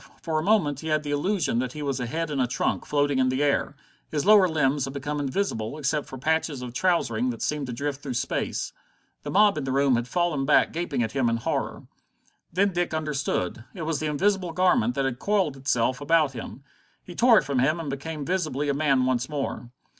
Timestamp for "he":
0.79-0.87, 1.73-1.83, 17.03-17.13